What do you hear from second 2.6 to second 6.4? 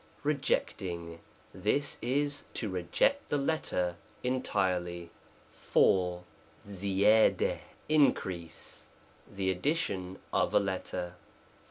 reject the, letter entirely, IV.